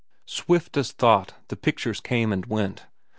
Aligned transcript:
Swift 0.25 0.77
as 0.77 0.91
thought 0.91 1.35
the 1.49 1.55
pictures 1.55 1.99
came 1.99 2.33
and 2.33 2.47
went. 2.47 2.87